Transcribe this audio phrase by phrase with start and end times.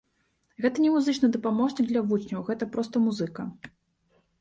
[0.65, 3.51] Гэта не музычны дапаможнік для вучняў, гэта проста музыка.